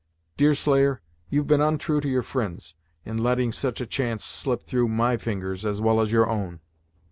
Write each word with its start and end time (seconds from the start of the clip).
Deerslayer, 0.35 0.99
you've 1.29 1.45
been 1.45 1.61
ontrue 1.61 2.01
to 2.01 2.09
your 2.09 2.23
fri'nds 2.23 2.73
in 3.05 3.19
letting 3.19 3.51
such 3.51 3.79
a 3.79 3.85
chance 3.85 4.23
slip 4.25 4.63
through 4.63 4.87
my 4.87 5.15
fingers 5.15 5.63
well 5.79 6.01
as 6.01 6.11
your 6.11 6.27
own." 6.27 6.59